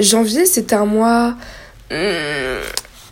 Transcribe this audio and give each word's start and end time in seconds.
Janvier, 0.00 0.46
c'était 0.46 0.76
un 0.76 0.84
mois 0.84 1.34
hmm, 1.90 2.60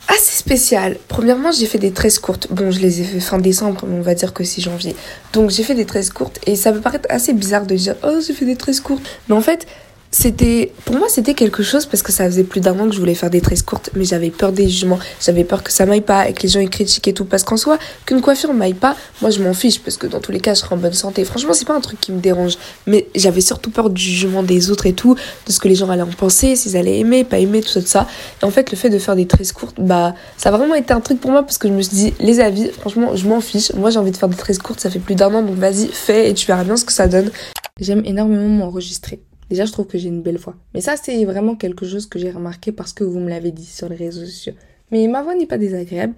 assez 0.08 0.36
spécial. 0.36 0.97
Premièrement, 1.09 1.51
j'ai 1.51 1.66
fait 1.66 1.78
des 1.78 1.93
tresses 1.93 2.19
courtes. 2.19 2.48
Bon, 2.51 2.70
je 2.70 2.81
les 2.81 3.01
ai 3.01 3.05
fait 3.05 3.20
fin 3.20 3.39
décembre, 3.39 3.85
mais 3.86 3.98
on 3.98 4.03
va 4.03 4.14
dire 4.14 4.32
que 4.32 4.45
c'est 4.45 4.61
janvier. 4.62 4.94
Donc, 5.32 5.50
j'ai 5.50 5.62
fait 5.62 5.74
des 5.74 5.86
tresses 5.86 6.10
courtes 6.10 6.38
et 6.46 6.56
ça 6.56 6.72
peut 6.72 6.80
paraître 6.80 7.06
assez 7.10 7.32
bizarre 7.32 7.66
de 7.66 7.74
dire 7.74 7.96
Oh, 8.04 8.18
j'ai 8.24 8.32
fait 8.32 8.44
des 8.44 8.56
tresses 8.56 8.80
courtes. 8.80 9.04
Mais 9.28 9.34
en 9.34 9.40
fait, 9.40 9.66
c'était 10.11 10.72
pour 10.85 10.96
moi 10.96 11.08
c'était 11.08 11.35
quelque 11.35 11.62
chose 11.62 11.87
parce 11.87 12.03
que 12.03 12.12
ça 12.12 12.24
faisait 12.26 12.45
plus 12.45 12.60
d'un 12.60 12.78
an 12.78 12.88
que 12.88 12.94
je 12.94 12.99
voulais 13.01 13.15
faire 13.15 13.30
des 13.30 13.40
tresses 13.40 13.62
courtes 13.62 13.90
mais 13.94 14.04
j'avais 14.04 14.30
peur 14.30 14.53
des 14.53 14.69
jugements. 14.69 14.98
J'avais 15.21 15.44
peur 15.44 15.62
que 15.62 15.72
ça 15.72 15.87
m'aille 15.87 16.01
pas 16.01 16.29
et 16.29 16.33
que 16.33 16.43
les 16.43 16.48
gens 16.48 16.61
y 16.61 16.69
critiquent 16.69 17.09
et 17.09 17.12
tout. 17.12 17.25
Parce 17.25 17.43
qu'en 17.43 17.57
soi 17.57 17.79
qu'une 18.05 18.21
coiffure 18.21 18.53
m'aille 18.55 18.75
pas 18.75 18.97
moi 19.21 19.30
je 19.30 19.43
m'en 19.43 19.55
fiche 19.55 19.80
parce 19.80 19.97
que 19.97 20.07
dans 20.07 20.21
tous 20.21 20.33
les 20.33 20.41
cas 20.41 20.55
je 20.55 20.61
serai 20.61 20.75
en 20.75 20.79
bonne 20.79 20.93
santé. 20.93 21.25
Franchement 21.25 21.53
c'est 21.53 21.66
pas 21.66 21.75
un 21.75 21.80
truc 21.80 22.01
qui 22.01 22.12
me 22.12 22.21
dérange. 22.21 22.57
Mais 22.87 23.09
j'avais 23.15 23.41
surtout 23.41 23.71
peur 23.71 23.91
du 23.91 24.03
jugement 24.03 24.43
des 24.43 24.71
autres 24.71 24.87
et 24.87 24.93
tout 24.93 25.15
de 25.47 25.53
ce 25.53 25.59
que 25.59 25.69
les 25.69 25.75
gens 25.75 25.91
allaient 25.91 26.03
en 26.03 26.07
penser 26.07 26.57
s'ils 26.57 26.77
allaient 26.77 26.98
aimer 26.98 27.25
pas 27.25 27.38
aimer 27.38 27.61
tout 27.61 27.69
ça 27.69 27.80
tout 27.80 27.87
ça. 27.87 28.07
Et 28.43 28.45
en 28.45 28.51
fait 28.51 28.70
le 28.70 28.77
fait 28.77 28.91
de 28.91 28.98
faire 28.98 29.16
des 29.16 29.27
tresses 29.27 29.52
courtes 29.52 29.77
bah 29.79 30.15
ça 30.37 30.51
a 30.51 30.52
vraiment 30.57 30.75
été 30.75 30.93
un 30.93 31.01
truc 31.01 31.20
pour 31.20 31.30
moi 31.30 31.43
parce 31.43 31.59
que 31.59 31.69
je 31.69 31.73
me 31.73 31.83
suis 31.83 31.97
dit 31.97 32.15
les 32.20 32.41
avis 32.41 32.70
franchement 32.70 33.16
je 33.16 33.29
m'en 33.29 33.41
fiche. 33.41 33.73
Moi 33.75 33.91
j'ai 33.91 33.98
envie 33.98 34.12
de 34.12 34.16
faire 34.16 34.29
des 34.29 34.37
tresses 34.37 34.59
courtes 34.59 34.80
ça 34.80 34.91
fait 34.91 34.98
plus 34.98 35.15
d'un 35.15 35.33
an 35.34 35.43
donc 35.43 35.57
vas-y 35.57 35.88
fais 35.88 36.30
et 36.30 36.34
tu 36.34 36.47
verras 36.47 36.65
bien 36.65 36.77
ce 36.77 36.84
que 36.84 36.93
ça 36.93 37.07
donne. 37.09 37.30
J'aime 37.80 38.02
énormément 38.07 38.48
m'enregistrer 38.48 39.20
Déjà, 39.50 39.64
je 39.64 39.73
trouve 39.73 39.86
que 39.86 39.98
j'ai 39.98 40.09
une 40.09 40.23
belle 40.23 40.38
voix. 40.38 40.56
Mais 40.74 40.80
ça, 40.80 40.96
c'est 40.96 41.24
vraiment 41.24 41.55
quelque 41.55 41.86
chose 41.86 42.06
que 42.06 42.18
j'ai 42.18 42.30
remarqué 42.30 42.73
parce 42.73 42.92
que 42.92 43.05
vous 43.05 43.20
me 43.20 43.28
l'avez 43.28 43.52
dit 43.52 43.64
sur 43.64 43.88
les 43.88 43.96
réseaux 43.96 44.24
sociaux. 44.24 44.55
Mais 44.91 45.06
ma 45.06 45.22
voix 45.22 45.34
n'est 45.34 45.46
pas 45.46 45.59
désagréable 45.59 46.14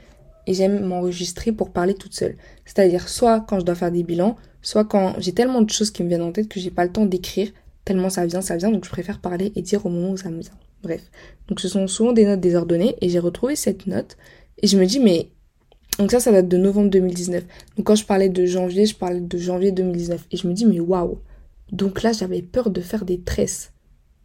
et 0.46 0.54
j'aime 0.54 0.84
m'enregistrer 0.84 1.52
pour 1.52 1.70
parler 1.70 1.94
toute 1.94 2.14
seule. 2.14 2.36
C'est-à-dire 2.64 3.08
soit 3.08 3.40
quand 3.40 3.60
je 3.60 3.64
dois 3.64 3.74
faire 3.74 3.92
des 3.92 4.02
bilans, 4.02 4.36
soit 4.62 4.84
quand 4.84 5.14
j'ai 5.18 5.32
tellement 5.32 5.62
de 5.62 5.70
choses 5.70 5.90
qui 5.90 6.02
me 6.02 6.08
viennent 6.08 6.22
en 6.22 6.32
tête 6.32 6.48
que 6.48 6.58
j'ai 6.58 6.70
pas 6.70 6.84
le 6.84 6.92
temps 6.92 7.06
d'écrire, 7.06 7.50
tellement 7.84 8.10
ça 8.10 8.26
vient, 8.26 8.40
ça 8.40 8.56
vient, 8.56 8.70
donc 8.70 8.84
je 8.84 8.90
préfère 8.90 9.20
parler 9.20 9.52
et 9.56 9.62
dire 9.62 9.84
au 9.84 9.90
moment 9.90 10.10
où 10.10 10.16
ça 10.16 10.30
me 10.30 10.40
vient. 10.40 10.52
Bref. 10.82 11.02
Donc 11.48 11.60
ce 11.60 11.68
sont 11.68 11.86
souvent 11.86 12.12
des 12.12 12.24
notes 12.24 12.40
désordonnées 12.40 12.96
et 13.00 13.08
j'ai 13.08 13.18
retrouvé 13.18 13.56
cette 13.56 13.86
note 13.86 14.16
et 14.62 14.66
je 14.66 14.78
me 14.78 14.86
dis 14.86 15.00
mais 15.00 15.30
donc 15.98 16.10
ça 16.12 16.20
ça 16.20 16.30
date 16.30 16.48
de 16.48 16.56
novembre 16.56 16.90
2019. 16.90 17.44
Donc 17.76 17.86
quand 17.86 17.94
je 17.94 18.04
parlais 18.04 18.28
de 18.28 18.46
janvier, 18.46 18.86
je 18.86 18.94
parlais 18.94 19.20
de 19.20 19.38
janvier 19.38 19.72
2019 19.72 20.28
et 20.30 20.36
je 20.36 20.46
me 20.46 20.52
dis 20.52 20.66
mais 20.66 20.80
waouh 20.80 21.18
donc 21.72 22.02
là, 22.02 22.12
j'avais 22.12 22.42
peur 22.42 22.70
de 22.70 22.80
faire 22.80 23.04
des 23.04 23.20
tresses. 23.20 23.72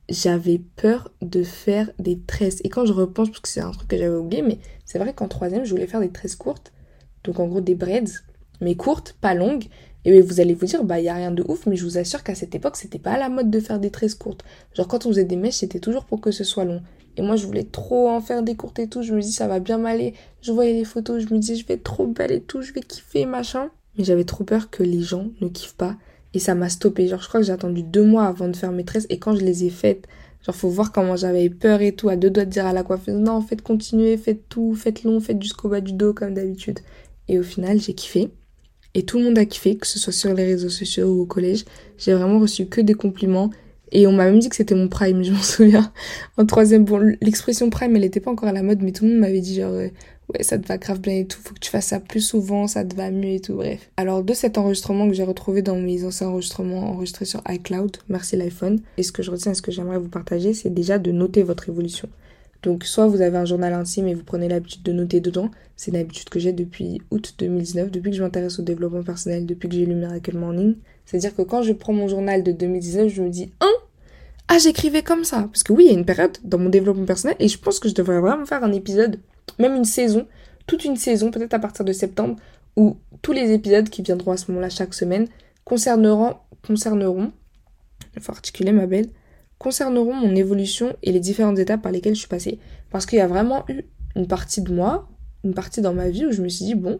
J'avais 0.09 0.59
peur 0.59 1.11
de 1.21 1.43
faire 1.43 1.91
des 1.99 2.19
tresses. 2.19 2.59
Et 2.63 2.69
quand 2.69 2.85
je 2.85 2.93
repense, 2.93 3.29
parce 3.29 3.41
que 3.41 3.49
c'est 3.49 3.61
un 3.61 3.71
truc 3.71 3.87
que 3.87 3.97
j'avais 3.97 4.15
oublié, 4.15 4.41
mais 4.41 4.59
c'est 4.85 4.99
vrai 4.99 5.13
qu'en 5.13 5.27
troisième, 5.27 5.65
je 5.65 5.71
voulais 5.71 5.87
faire 5.87 5.99
des 5.99 6.11
tresses 6.11 6.35
courtes. 6.35 6.71
Donc 7.23 7.39
en 7.39 7.47
gros, 7.47 7.61
des 7.61 7.75
braids, 7.75 8.03
mais 8.61 8.75
courtes, 8.75 9.15
pas 9.19 9.33
longues. 9.33 9.65
Et 10.05 10.21
vous 10.21 10.41
allez 10.41 10.53
vous 10.53 10.65
dire, 10.65 10.83
bah, 10.83 10.99
il 10.99 11.07
a 11.07 11.13
rien 11.13 11.31
de 11.31 11.43
ouf, 11.47 11.65
mais 11.65 11.77
je 11.77 11.85
vous 11.85 11.97
assure 11.97 12.23
qu'à 12.23 12.35
cette 12.35 12.55
époque, 12.55 12.75
c'était 12.75 12.99
pas 12.99 13.13
à 13.13 13.19
la 13.19 13.29
mode 13.29 13.49
de 13.49 13.59
faire 13.59 13.79
des 13.79 13.89
tresses 13.89 14.15
courtes. 14.15 14.43
Genre, 14.73 14.87
quand 14.87 15.05
on 15.05 15.09
faisait 15.09 15.23
des 15.23 15.37
mèches, 15.37 15.55
c'était 15.55 15.79
toujours 15.79 16.05
pour 16.05 16.19
que 16.19 16.31
ce 16.31 16.43
soit 16.43 16.65
long. 16.65 16.81
Et 17.15 17.21
moi, 17.21 17.35
je 17.35 17.45
voulais 17.45 17.63
trop 17.63 18.09
en 18.09 18.19
faire 18.19 18.43
des 18.43 18.55
courtes 18.55 18.79
et 18.79 18.89
tout. 18.89 19.01
Je 19.01 19.13
me 19.13 19.21
dis, 19.21 19.31
ça 19.31 19.47
va 19.47 19.59
bien 19.59 19.77
m'aller. 19.77 20.13
Je 20.41 20.51
voyais 20.51 20.73
les 20.73 20.83
photos, 20.83 21.23
je 21.23 21.33
me 21.33 21.39
dis, 21.39 21.55
je 21.55 21.65
vais 21.65 21.75
être 21.75 21.83
trop 21.83 22.07
belle 22.07 22.31
et 22.31 22.41
tout, 22.41 22.61
je 22.61 22.73
vais 22.73 22.81
kiffer, 22.81 23.25
machin. 23.25 23.69
Mais 23.97 24.03
j'avais 24.03 24.25
trop 24.25 24.43
peur 24.43 24.69
que 24.69 24.83
les 24.83 25.01
gens 25.01 25.27
ne 25.39 25.47
kiffent 25.47 25.75
pas 25.75 25.95
et 26.33 26.39
ça 26.39 26.55
m'a 26.55 26.69
stoppé. 26.69 27.07
Genre, 27.07 27.21
je 27.21 27.27
crois 27.27 27.39
que 27.39 27.45
j'ai 27.45 27.53
attendu 27.53 27.83
deux 27.83 28.03
mois 28.03 28.25
avant 28.25 28.47
de 28.47 28.55
faire 28.55 28.71
mes 28.71 28.83
tresses. 28.83 29.07
Et 29.09 29.19
quand 29.19 29.35
je 29.35 29.43
les 29.43 29.65
ai 29.65 29.69
faites, 29.69 30.07
genre, 30.45 30.55
faut 30.55 30.69
voir 30.69 30.91
comment 30.91 31.15
j'avais 31.15 31.49
peur 31.49 31.81
et 31.81 31.93
tout, 31.93 32.09
à 32.09 32.15
deux 32.15 32.29
doigts 32.29 32.45
de 32.45 32.49
dire 32.49 32.65
à 32.65 32.73
la 32.73 32.83
coiffeuse, 32.83 33.15
non, 33.15 33.41
faites 33.41 33.61
continuer, 33.61 34.17
faites 34.17 34.49
tout, 34.49 34.73
faites 34.75 35.03
long, 35.03 35.19
faites 35.19 35.41
jusqu'au 35.41 35.69
bas 35.69 35.81
du 35.81 35.93
dos, 35.93 36.13
comme 36.13 36.33
d'habitude. 36.33 36.79
Et 37.27 37.39
au 37.39 37.43
final, 37.43 37.79
j'ai 37.79 37.93
kiffé. 37.93 38.29
Et 38.95 39.03
tout 39.03 39.17
le 39.17 39.25
monde 39.25 39.37
a 39.37 39.45
kiffé, 39.45 39.75
que 39.75 39.87
ce 39.87 39.97
soit 39.97 40.13
sur 40.13 40.33
les 40.33 40.45
réseaux 40.45 40.69
sociaux 40.69 41.07
ou 41.07 41.21
au 41.21 41.25
collège. 41.25 41.65
J'ai 41.97 42.13
vraiment 42.13 42.39
reçu 42.39 42.67
que 42.67 42.81
des 42.81 42.93
compliments. 42.93 43.49
Et 43.95 44.07
on 44.07 44.11
m'a 44.11 44.25
même 44.25 44.39
dit 44.39 44.49
que 44.49 44.55
c'était 44.55 44.73
mon 44.73 44.87
prime, 44.87 45.23
je 45.23 45.31
m'en 45.31 45.41
souviens. 45.41 45.91
En 46.37 46.45
troisième, 46.47 46.83
bon, 46.83 47.15
l'expression 47.21 47.69
prime, 47.69 47.95
elle 47.95 48.03
était 48.03 48.19
pas 48.19 48.31
encore 48.31 48.49
à 48.49 48.51
la 48.51 48.63
mode, 48.63 48.81
mais 48.81 48.91
tout 48.91 49.05
le 49.05 49.11
monde 49.11 49.19
m'avait 49.19 49.39
dit 49.39 49.55
genre, 49.55 49.71
euh, 49.71 49.87
ouais, 50.29 50.41
ça 50.41 50.57
te 50.57 50.67
va 50.67 50.79
grave 50.79 50.99
bien 50.99 51.17
et 51.17 51.25
tout, 51.25 51.37
faut 51.39 51.53
que 51.53 51.59
tu 51.59 51.69
fasses 51.69 51.87
ça 51.87 51.99
plus 51.99 52.21
souvent, 52.21 52.65
ça 52.65 52.83
te 52.83 52.95
va 52.95 53.11
mieux 53.11 53.35
et 53.35 53.39
tout, 53.39 53.53
bref. 53.53 53.91
Alors, 53.97 54.23
de 54.23 54.33
cet 54.33 54.57
enregistrement 54.57 55.07
que 55.07 55.13
j'ai 55.13 55.23
retrouvé 55.23 55.61
dans 55.61 55.75
mes 55.75 56.05
anciens 56.05 56.29
enregistrements 56.29 56.89
enregistrés 56.89 57.25
sur 57.25 57.43
iCloud, 57.47 57.97
merci 58.09 58.35
l'iPhone, 58.35 58.81
et 58.97 59.03
ce 59.03 59.11
que 59.11 59.21
je 59.21 59.29
retiens 59.29 59.51
et 59.51 59.55
ce 59.55 59.61
que 59.61 59.71
j'aimerais 59.71 59.99
vous 59.99 60.09
partager, 60.09 60.55
c'est 60.55 60.73
déjà 60.73 60.97
de 60.97 61.11
noter 61.11 61.43
votre 61.43 61.69
évolution. 61.69 62.09
Donc, 62.63 62.85
soit 62.85 63.07
vous 63.07 63.21
avez 63.21 63.37
un 63.37 63.45
journal 63.45 63.73
intime 63.73 64.07
et 64.07 64.15
vous 64.15 64.23
prenez 64.23 64.47
l'habitude 64.47 64.81
de 64.81 64.93
noter 64.93 65.19
dedans, 65.19 65.51
c'est 65.75 65.91
une 65.91 65.97
habitude 65.97 66.29
que 66.29 66.39
j'ai 66.39 66.53
depuis 66.53 67.01
août 67.11 67.35
2019, 67.37 67.91
depuis 67.91 68.09
que 68.09 68.17
je 68.17 68.23
m'intéresse 68.23 68.57
au 68.57 68.63
développement 68.63 69.03
personnel, 69.03 69.45
depuis 69.45 69.69
que 69.69 69.75
j'ai 69.75 69.85
lu 69.85 69.93
Miracle 69.93 70.35
Morning. 70.35 70.75
C'est-à-dire 71.05 71.35
que 71.35 71.41
quand 71.41 71.61
je 71.61 71.73
prends 71.73 71.93
mon 71.93 72.07
journal 72.07 72.41
de 72.41 72.53
2019, 72.53 73.09
je 73.09 73.21
me 73.21 73.29
dis, 73.29 73.51
hein, 73.59 73.73
ah, 74.55 74.59
j'écrivais 74.59 75.03
comme 75.03 75.23
ça. 75.23 75.43
Parce 75.51 75.63
que 75.63 75.73
oui, 75.73 75.85
il 75.85 75.91
y 75.91 75.95
a 75.95 75.97
une 75.97 76.05
période 76.05 76.37
dans 76.43 76.57
mon 76.57 76.69
développement 76.69 77.05
personnel 77.05 77.35
et 77.39 77.47
je 77.47 77.57
pense 77.57 77.79
que 77.79 77.89
je 77.89 77.93
devrais 77.93 78.19
vraiment 78.19 78.45
faire 78.45 78.63
un 78.63 78.71
épisode 78.71 79.19
même 79.59 79.75
une 79.75 79.85
saison, 79.85 80.27
toute 80.67 80.85
une 80.85 80.95
saison, 80.95 81.31
peut-être 81.31 81.53
à 81.53 81.59
partir 81.59 81.85
de 81.85 81.93
septembre, 81.93 82.37
où 82.75 82.97
tous 83.21 83.33
les 83.33 83.51
épisodes 83.51 83.89
qui 83.89 84.01
viendront 84.01 84.31
à 84.31 84.37
ce 84.37 84.49
moment-là 84.51 84.69
chaque 84.69 84.93
semaine 84.93 85.27
concerneront, 85.63 86.35
concerneront, 86.65 87.31
il 88.15 88.21
faut 88.21 88.31
articuler 88.31 88.71
ma 88.71 88.87
belle, 88.87 89.09
concerneront 89.57 90.13
mon 90.13 90.35
évolution 90.35 90.95
et 91.03 91.11
les 91.11 91.19
différentes 91.19 91.59
étapes 91.59 91.81
par 91.81 91.91
lesquelles 91.91 92.15
je 92.15 92.19
suis 92.19 92.27
passée. 92.27 92.59
Parce 92.89 93.05
qu'il 93.05 93.17
y 93.17 93.21
a 93.21 93.27
vraiment 93.27 93.63
eu 93.69 93.83
une 94.15 94.27
partie 94.27 94.61
de 94.61 94.73
moi, 94.73 95.09
une 95.43 95.53
partie 95.53 95.81
dans 95.81 95.93
ma 95.93 96.09
vie 96.09 96.25
où 96.25 96.31
je 96.31 96.41
me 96.41 96.49
suis 96.49 96.65
dit, 96.65 96.75
bon, 96.75 96.99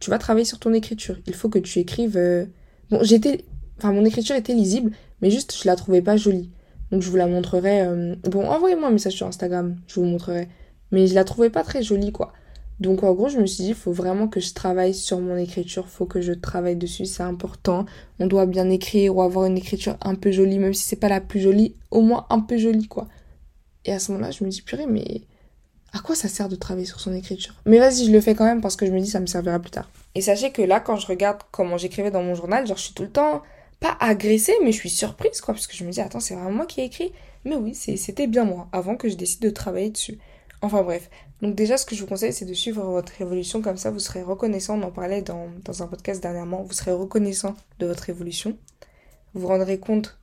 tu 0.00 0.10
vas 0.10 0.18
travailler 0.18 0.44
sur 0.44 0.58
ton 0.58 0.72
écriture. 0.72 1.16
Il 1.26 1.34
faut 1.34 1.48
que 1.48 1.58
tu 1.58 1.78
écrives. 1.78 2.16
Euh, 2.16 2.46
bon, 2.90 3.00
j'étais. 3.02 3.44
Enfin, 3.78 3.92
mon 3.92 4.04
écriture 4.04 4.36
était 4.36 4.54
lisible, 4.54 4.92
mais 5.20 5.30
juste, 5.30 5.56
je 5.60 5.66
la 5.66 5.76
trouvais 5.76 6.02
pas 6.02 6.16
jolie. 6.16 6.50
Donc, 6.92 7.02
je 7.02 7.10
vous 7.10 7.16
la 7.16 7.26
montrerai. 7.26 7.82
Euh, 7.82 8.14
bon, 8.24 8.46
envoyez-moi 8.48 8.88
un 8.88 8.92
message 8.92 9.14
sur 9.14 9.26
Instagram, 9.26 9.76
je 9.88 9.98
vous 9.98 10.06
montrerai. 10.06 10.48
Mais 10.92 11.08
je 11.08 11.14
la 11.14 11.24
trouvais 11.24 11.50
pas 11.50 11.64
très 11.64 11.82
jolie, 11.82 12.12
quoi. 12.12 12.32
Donc 12.82 13.04
en 13.04 13.12
gros, 13.12 13.28
je 13.28 13.38
me 13.38 13.46
suis 13.46 13.62
dit, 13.62 13.70
il 13.70 13.74
faut 13.76 13.92
vraiment 13.92 14.26
que 14.26 14.40
je 14.40 14.52
travaille 14.54 14.92
sur 14.92 15.20
mon 15.20 15.36
écriture, 15.36 15.88
faut 15.88 16.04
que 16.04 16.20
je 16.20 16.32
travaille 16.32 16.74
dessus, 16.74 17.06
c'est 17.06 17.22
important. 17.22 17.86
On 18.18 18.26
doit 18.26 18.44
bien 18.44 18.68
écrire 18.70 19.16
ou 19.16 19.22
avoir 19.22 19.46
une 19.46 19.56
écriture 19.56 19.96
un 20.00 20.16
peu 20.16 20.32
jolie, 20.32 20.58
même 20.58 20.74
si 20.74 20.82
c'est 20.82 20.96
pas 20.96 21.08
la 21.08 21.20
plus 21.20 21.40
jolie, 21.40 21.76
au 21.92 22.00
moins 22.00 22.26
un 22.28 22.40
peu 22.40 22.56
jolie, 22.58 22.88
quoi. 22.88 23.06
Et 23.84 23.92
à 23.92 24.00
ce 24.00 24.10
moment-là, 24.10 24.32
je 24.32 24.42
me 24.42 24.50
dis, 24.50 24.62
purée, 24.62 24.86
mais 24.86 25.22
à 25.92 26.00
quoi 26.00 26.16
ça 26.16 26.26
sert 26.26 26.48
de 26.48 26.56
travailler 26.56 26.86
sur 26.86 26.98
son 26.98 27.14
écriture? 27.14 27.54
Mais 27.66 27.78
vas-y, 27.78 28.06
je 28.06 28.10
le 28.10 28.20
fais 28.20 28.34
quand 28.34 28.44
même 28.44 28.60
parce 28.60 28.74
que 28.74 28.84
je 28.84 28.90
me 28.90 28.98
dis, 28.98 29.08
ça 29.08 29.20
me 29.20 29.26
servira 29.26 29.60
plus 29.60 29.70
tard. 29.70 29.88
Et 30.16 30.20
sachez 30.20 30.50
que 30.50 30.62
là, 30.62 30.80
quand 30.80 30.96
je 30.96 31.06
regarde 31.06 31.38
comment 31.52 31.78
j'écrivais 31.78 32.10
dans 32.10 32.22
mon 32.24 32.34
journal, 32.34 32.66
genre, 32.66 32.76
je 32.76 32.82
suis 32.82 32.94
tout 32.94 33.04
le 33.04 33.10
temps, 33.10 33.42
pas 33.82 33.96
agressée, 34.00 34.54
mais 34.62 34.72
je 34.72 34.78
suis 34.78 34.90
surprise, 34.90 35.40
quoi, 35.40 35.54
parce 35.54 35.66
que 35.66 35.76
je 35.76 35.84
me 35.84 35.90
dis, 35.90 36.00
attends, 36.00 36.20
c'est 36.20 36.34
vraiment 36.34 36.52
moi 36.52 36.66
qui 36.66 36.80
ai 36.80 36.84
écrit. 36.84 37.12
Mais 37.44 37.56
oui, 37.56 37.74
c'était 37.74 38.26
bien 38.26 38.44
moi, 38.44 38.68
avant 38.72 38.96
que 38.96 39.08
je 39.08 39.16
décide 39.16 39.42
de 39.42 39.50
travailler 39.50 39.90
dessus. 39.90 40.18
Enfin 40.62 40.82
bref. 40.82 41.10
Donc 41.42 41.56
déjà, 41.56 41.76
ce 41.76 41.84
que 41.84 41.96
je 41.96 42.02
vous 42.02 42.06
conseille, 42.06 42.32
c'est 42.32 42.44
de 42.44 42.54
suivre 42.54 42.84
votre 42.84 43.20
évolution. 43.20 43.62
Comme 43.62 43.76
ça, 43.76 43.90
vous 43.90 43.98
serez 43.98 44.22
reconnaissant. 44.22 44.78
On 44.78 44.84
en 44.84 44.92
parlait 44.92 45.22
dans, 45.22 45.50
un 45.82 45.86
podcast 45.88 46.22
dernièrement. 46.22 46.62
Vous 46.62 46.72
serez 46.72 46.92
reconnaissant 46.92 47.56
de 47.80 47.86
votre 47.86 48.08
évolution. 48.08 48.56
Vous 49.34 49.48
rendrez 49.48 49.80
compte, 49.80 50.20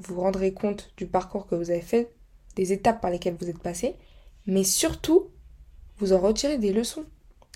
vous, 0.00 0.20
rendrez 0.20 0.52
compte 0.52 0.92
du 0.98 1.06
parcours 1.06 1.46
que 1.46 1.54
vous 1.54 1.70
avez 1.70 1.80
fait, 1.80 2.12
des 2.56 2.74
étapes 2.74 3.00
par 3.00 3.10
lesquelles 3.10 3.36
vous 3.40 3.48
êtes 3.48 3.62
passé. 3.62 3.96
Mais 4.46 4.64
surtout, 4.64 5.28
vous 5.98 6.12
en 6.12 6.18
retirez 6.18 6.58
des 6.58 6.74
leçons. 6.74 7.04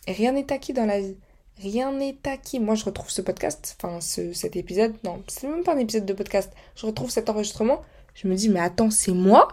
rien 0.08 0.32
n'est 0.32 0.50
acquis 0.50 0.72
dans 0.72 0.86
la 0.86 1.00
vie. 1.00 1.16
Rien 1.58 1.92
n'est 1.92 2.18
acquis. 2.24 2.60
Moi, 2.60 2.74
je 2.74 2.84
retrouve 2.84 3.10
ce 3.10 3.22
podcast, 3.22 3.76
enfin 3.78 4.00
cet 4.00 4.56
épisode, 4.56 4.94
non, 5.04 5.22
c'est 5.28 5.48
même 5.48 5.62
pas 5.62 5.74
un 5.74 5.78
épisode 5.78 6.06
de 6.06 6.12
podcast. 6.12 6.52
Je 6.76 6.86
retrouve 6.86 7.10
cet 7.10 7.28
enregistrement. 7.28 7.82
Je 8.14 8.28
me 8.28 8.34
dis, 8.34 8.48
mais 8.48 8.60
attends, 8.60 8.90
c'est 8.90 9.12
moi? 9.12 9.48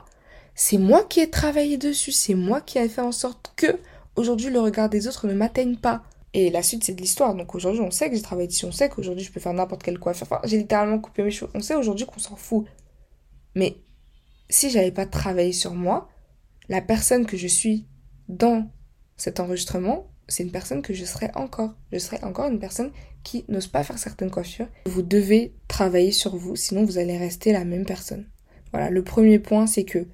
C'est 0.55 0.77
moi 0.77 1.03
qui 1.03 1.21
ai 1.21 1.29
travaillé 1.29 1.77
dessus, 1.77 2.11
c'est 2.11 2.35
moi 2.35 2.61
qui 2.61 2.77
ai 2.77 2.89
fait 2.89 3.01
en 3.01 3.11
sorte 3.11 3.53
que 3.55 3.79
aujourd'hui 4.15 4.49
le 4.49 4.59
regard 4.59 4.89
des 4.89 5.07
autres 5.07 5.27
ne 5.27 5.33
m'atteigne 5.33 5.77
pas. 5.77 6.03
Et 6.33 6.49
la 6.49 6.61
suite 6.61 6.83
c'est 6.83 6.93
de 6.93 7.01
l'histoire. 7.01 7.35
Donc 7.35 7.55
aujourd'hui 7.55 7.81
on 7.81 7.91
sait 7.91 8.09
que 8.09 8.15
j'ai 8.15 8.21
travaillé 8.21 8.47
dessus, 8.47 8.65
on 8.65 8.71
sait 8.71 8.89
qu'aujourd'hui 8.89 9.23
je 9.23 9.31
peux 9.31 9.39
faire 9.39 9.53
n'importe 9.53 9.83
quelle 9.83 9.99
coiffure. 9.99 10.27
Enfin, 10.29 10.41
j'ai 10.43 10.57
littéralement 10.57 10.99
coupé 10.99 11.23
mes 11.23 11.31
cheveux. 11.31 11.49
On 11.55 11.61
sait 11.61 11.75
aujourd'hui 11.75 12.05
qu'on 12.05 12.19
s'en 12.19 12.35
fout. 12.35 12.65
Mais 13.55 13.77
si 14.49 14.69
j'avais 14.69 14.91
pas 14.91 15.05
travaillé 15.05 15.53
sur 15.53 15.73
moi, 15.73 16.09
la 16.69 16.81
personne 16.81 17.25
que 17.25 17.37
je 17.37 17.47
suis 17.47 17.87
dans 18.27 18.69
cet 19.17 19.39
enregistrement, 19.39 20.10
c'est 20.27 20.43
une 20.43 20.51
personne 20.51 20.81
que 20.81 20.93
je 20.93 21.05
serais 21.05 21.31
encore. 21.35 21.73
Je 21.91 21.97
serais 21.97 22.23
encore 22.23 22.49
une 22.49 22.59
personne 22.59 22.91
qui 23.23 23.45
n'ose 23.49 23.67
pas 23.67 23.83
faire 23.83 23.97
certaines 23.97 24.31
coiffures. 24.31 24.67
Vous 24.85 25.01
devez 25.01 25.53
travailler 25.67 26.11
sur 26.11 26.35
vous, 26.35 26.55
sinon 26.55 26.85
vous 26.85 26.97
allez 26.97 27.17
rester 27.17 27.51
la 27.51 27.65
même 27.65 27.85
personne. 27.85 28.25
Voilà, 28.71 28.89
le 28.89 29.03
premier 29.03 29.39
point, 29.39 29.67
c'est 29.67 29.83
que 29.83 30.07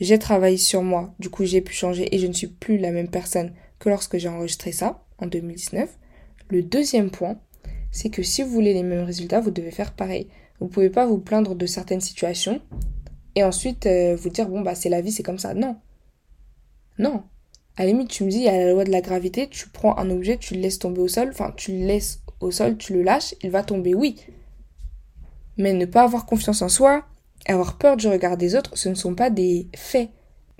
j'ai 0.00 0.18
travaillé 0.18 0.56
sur 0.56 0.82
moi, 0.82 1.14
du 1.18 1.30
coup 1.30 1.44
j'ai 1.44 1.60
pu 1.60 1.72
changer 1.72 2.14
et 2.14 2.18
je 2.18 2.26
ne 2.26 2.32
suis 2.32 2.48
plus 2.48 2.78
la 2.78 2.90
même 2.90 3.08
personne 3.08 3.52
que 3.78 3.88
lorsque 3.88 4.18
j'ai 4.18 4.28
enregistré 4.28 4.72
ça 4.72 5.04
en 5.18 5.26
2019. 5.26 5.88
Le 6.48 6.62
deuxième 6.62 7.10
point, 7.10 7.38
c'est 7.90 8.10
que 8.10 8.22
si 8.22 8.42
vous 8.42 8.50
voulez 8.50 8.74
les 8.74 8.82
mêmes 8.82 9.04
résultats, 9.04 9.40
vous 9.40 9.50
devez 9.50 9.70
faire 9.70 9.92
pareil. 9.92 10.28
Vous 10.58 10.66
ne 10.66 10.70
pouvez 10.70 10.90
pas 10.90 11.06
vous 11.06 11.18
plaindre 11.18 11.54
de 11.54 11.66
certaines 11.66 12.00
situations 12.00 12.60
et 13.34 13.44
ensuite 13.44 13.86
euh, 13.86 14.16
vous 14.16 14.28
dire 14.28 14.48
bon 14.48 14.60
bah 14.60 14.74
c'est 14.74 14.88
la 14.88 15.00
vie, 15.00 15.12
c'est 15.12 15.22
comme 15.22 15.38
ça. 15.38 15.54
Non. 15.54 15.76
Non. 16.98 17.24
À 17.76 17.82
la 17.82 17.88
limite, 17.88 18.10
tu 18.10 18.24
me 18.24 18.30
dis, 18.30 18.48
a 18.48 18.56
la 18.56 18.72
loi 18.72 18.84
de 18.84 18.90
la 18.90 19.00
gravité, 19.00 19.48
tu 19.48 19.68
prends 19.68 19.96
un 19.98 20.10
objet, 20.10 20.36
tu 20.36 20.54
le 20.54 20.60
laisses 20.60 20.78
tomber 20.78 21.00
au 21.00 21.08
sol, 21.08 21.30
enfin 21.30 21.52
tu 21.56 21.72
le 21.72 21.86
laisses 21.86 22.20
au 22.40 22.50
sol, 22.50 22.76
tu 22.76 22.92
le 22.92 23.02
lâches, 23.02 23.34
il 23.42 23.50
va 23.50 23.62
tomber, 23.62 23.94
oui. 23.94 24.16
Mais 25.56 25.72
ne 25.72 25.86
pas 25.86 26.02
avoir 26.02 26.26
confiance 26.26 26.62
en 26.62 26.68
soi, 26.68 27.04
avoir 27.46 27.78
peur 27.78 27.96
du 27.96 28.08
regard 28.08 28.36
des 28.36 28.54
autres, 28.54 28.76
ce 28.76 28.88
ne 28.88 28.94
sont 28.94 29.14
pas 29.14 29.30
des 29.30 29.68
faits. 29.74 30.10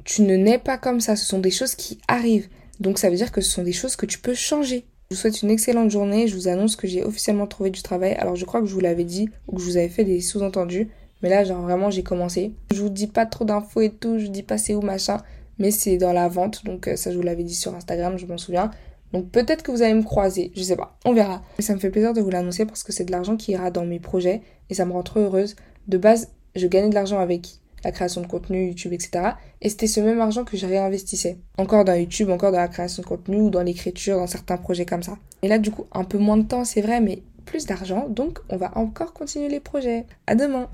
Tu 0.05 0.23
ne 0.23 0.37
nais 0.37 0.59
pas 0.59 0.79
comme 0.79 1.01
ça, 1.01 1.17
ce 1.17 1.27
sont 1.27 1.39
des 1.39 1.51
choses 1.51 1.75
qui 1.75 1.99
arrivent. 2.09 2.49
Donc 2.81 2.99
ça 2.99 3.11
veut 3.11 3.17
dire 3.17 3.31
que 3.31 3.41
ce 3.41 3.51
sont 3.51 3.63
des 3.63 3.73
choses 3.73 3.97
que 3.97 4.07
tu 4.07 4.19
peux 4.19 4.35
changer. 4.35 4.85
Je 5.11 5.17
vous 5.17 5.21
souhaite 5.21 5.43
une 5.43 5.51
excellente 5.51 5.91
journée. 5.91 6.27
Je 6.27 6.35
vous 6.35 6.49
annonce 6.49 6.75
que 6.75 6.89
j'ai 6.89 7.05
officiellement 7.05 7.47
trouvé 7.47 7.71
du 7.71 7.83
travail. 7.83 8.15
Alors 8.15 8.35
je 8.35 8.45
crois 8.45 8.61
que 8.61 8.67
je 8.67 8.73
vous 8.73 8.81
l'avais 8.81 9.05
dit 9.05 9.29
ou 9.47 9.57
que 9.57 9.61
je 9.61 9.67
vous 9.67 9.77
avais 9.77 9.91
fait 9.91 10.05
des 10.05 10.21
sous-entendus. 10.21 10.89
Mais 11.23 11.29
là, 11.29 11.45
genre 11.45 11.61
vraiment, 11.61 11.91
j'ai 11.91 12.03
commencé. 12.03 12.53
Je 12.73 12.81
vous 12.81 12.89
dis 12.89 13.07
pas 13.07 13.27
trop 13.27 13.45
d'infos 13.45 13.83
et 13.83 13.91
tout. 13.91 14.19
Je 14.19 14.25
vous 14.25 14.33
dis 14.33 14.43
pas 14.43 14.59
c'est 14.59 14.75
où 14.75 14.81
machin. 14.81 15.19
Mais 15.63 15.71
c'est 15.71 15.97
dans 15.97 16.13
la 16.13 16.27
vente. 16.27 16.65
Donc 16.65 16.89
euh, 16.89 16.97
ça, 16.97 17.13
je 17.13 17.17
vous 17.17 17.23
l'avais 17.23 17.45
dit 17.45 17.55
sur 17.55 17.73
Instagram, 17.73 18.19
je 18.19 18.27
m'en 18.27 18.37
souviens. 18.37 18.73
Donc 19.13 19.31
peut-être 19.31 19.63
que 19.63 19.71
vous 19.71 19.81
allez 19.83 19.95
me 19.95 20.03
croiser. 20.03 20.51
Je 20.57 20.63
sais 20.65 20.75
pas. 20.75 20.99
On 21.05 21.13
verra. 21.13 21.41
Mais 21.57 21.63
ça 21.63 21.73
me 21.73 21.79
fait 21.79 21.91
plaisir 21.91 22.15
de 22.15 22.21
vous 22.21 22.31
l'annoncer 22.31 22.67
parce 22.67 22.83
que 22.83 22.91
c'est 22.91 23.05
de 23.05 23.13
l'argent 23.13 23.37
qui 23.37 23.53
ira 23.53 23.71
dans 23.71 23.85
mes 23.85 24.01
projets. 24.01 24.43
Et 24.71 24.75
ça 24.75 24.85
me 24.87 24.93
rend 24.93 25.05
trop 25.05 25.21
heureuse. 25.21 25.55
De 25.87 25.99
base, 25.99 26.31
je 26.57 26.67
gagnais 26.67 26.89
de 26.89 26.95
l'argent 26.95 27.21
avec 27.21 27.47
la 27.85 27.93
création 27.93 28.23
de 28.23 28.27
contenu, 28.27 28.67
YouTube, 28.67 28.93
etc. 28.93 29.35
Et 29.61 29.69
c'était 29.69 29.87
ce 29.87 30.01
même 30.01 30.21
argent 30.21 30.43
que 30.43 30.57
je 30.57 30.67
réinvestissais. 30.67 31.39
Encore 31.59 31.85
dans 31.85 31.95
YouTube, 31.95 32.31
encore 32.31 32.51
dans 32.51 32.59
la 32.59 32.67
création 32.67 33.05
de 33.05 33.07
contenu 33.07 33.41
ou 33.41 33.51
dans 33.51 33.63
l'écriture, 33.63 34.17
dans 34.17 34.27
certains 34.27 34.57
projets 34.57 34.85
comme 34.85 35.05
ça. 35.05 35.17
Et 35.43 35.49
là, 35.49 35.59
du 35.59 35.71
coup, 35.71 35.87
un 35.93 36.03
peu 36.03 36.19
moins 36.19 36.39
de 36.39 36.45
temps, 36.45 36.65
c'est 36.65 36.81
vrai, 36.81 37.01
mais 37.01 37.23
plus 37.45 37.67
d'argent. 37.67 38.09
Donc, 38.09 38.41
on 38.49 38.57
va 38.57 38.77
encore 38.77 39.13
continuer 39.13 39.49
les 39.49 39.61
projets. 39.61 40.07
À 40.27 40.35
demain! 40.35 40.69